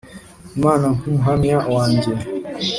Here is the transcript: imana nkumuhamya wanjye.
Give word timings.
imana 0.55 0.85
nkumuhamya 0.95 1.57
wanjye. 1.75 2.11